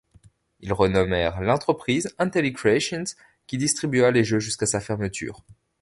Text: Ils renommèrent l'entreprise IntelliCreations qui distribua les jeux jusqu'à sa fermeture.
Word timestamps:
Ils 0.61 0.73
renommèrent 0.73 1.41
l'entreprise 1.41 2.15
IntelliCreations 2.17 3.03
qui 3.45 3.59
distribua 3.59 4.09
les 4.09 4.23
jeux 4.23 4.39
jusqu'à 4.39 4.65
sa 4.65 4.79
fermeture. 4.81 5.45